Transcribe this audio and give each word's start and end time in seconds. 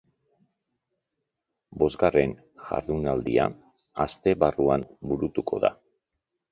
Bosgarren 1.83 2.35
jardunaldia 2.71 3.47
astebarruan 4.09 4.89
burutuko 5.13 5.63
da. 5.67 5.77